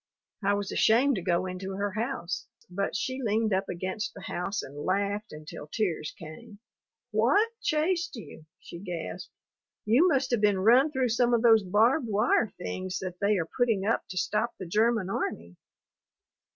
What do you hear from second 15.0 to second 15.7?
army."